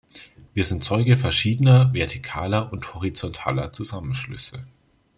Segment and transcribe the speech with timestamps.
[0.55, 4.65] Wir sind Zeuge verschiedener vertikaler und horizontaler Zusammenschlüsse.